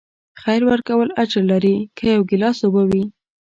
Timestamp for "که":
1.97-2.03